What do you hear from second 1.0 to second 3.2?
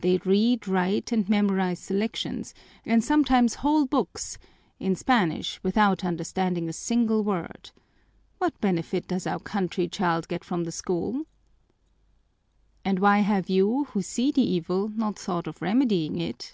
and memorize selections, and